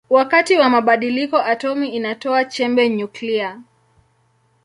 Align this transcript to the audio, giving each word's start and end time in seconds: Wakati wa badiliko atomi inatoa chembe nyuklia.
Wakati 0.09 0.57
wa 0.57 0.81
badiliko 0.81 1.37
atomi 1.43 1.87
inatoa 1.89 2.45
chembe 2.45 2.89
nyuklia. 2.89 3.61